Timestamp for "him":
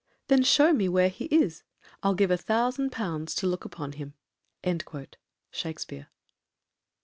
3.91-4.15